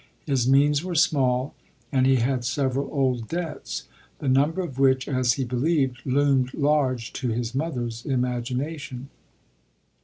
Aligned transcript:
His 0.25 0.49
means 0.49 0.83
were 0.83 0.95
small 0.95 1.53
and 1.91 2.07
he 2.07 2.15
had 2.15 2.43
several 2.43 2.89
old 2.91 3.27
debts, 3.27 3.87
the 4.17 4.27
number 4.27 4.63
of 4.63 4.79
which, 4.79 5.07
as 5.07 5.33
he 5.33 5.43
believed, 5.43 6.01
loomed 6.07 6.55
large 6.55 7.13
to 7.13 7.27
his 7.29 7.53
mother's 7.53 8.03
imagination. 8.03 9.09